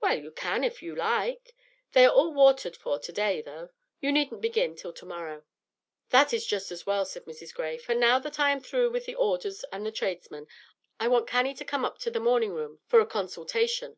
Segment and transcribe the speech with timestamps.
[0.00, 1.52] "Well, you can if you like.
[1.90, 3.70] They are all watered for to day, though.
[4.00, 5.42] You needn't begin till to morrow."
[6.10, 7.52] "That is just as well," said Mrs.
[7.52, 10.46] Gray; "for now that I am through with the orders and the tradesmen,
[11.00, 13.96] I want Cannie to come up to the morning room for a consultation.